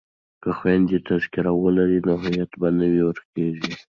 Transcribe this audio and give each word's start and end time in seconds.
که 0.41 0.49
خویندې 0.57 0.97
تذکره 1.07 1.51
ولري 1.63 1.99
نو 2.07 2.13
هویت 2.23 2.51
به 2.59 2.67
نه 2.77 2.85
ورکيږي. 3.07 3.73